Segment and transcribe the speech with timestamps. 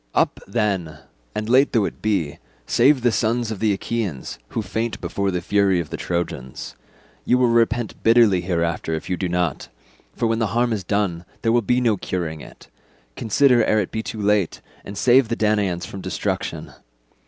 [0.15, 0.97] Up, then,
[1.35, 5.43] and late though it be, save the sons of the Achaeans who faint before the
[5.43, 6.75] fury of the Trojans.
[7.23, 9.67] You will repent bitterly hereafter if you do not,
[10.15, 12.67] for when the harm is done there will be no curing it;
[13.15, 16.73] consider ere it be too late, and save the Danaans from destruction.